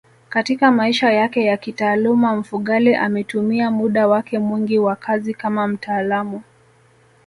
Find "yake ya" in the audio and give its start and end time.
1.13-1.57